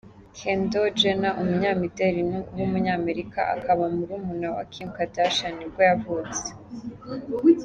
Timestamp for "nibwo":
5.55-5.81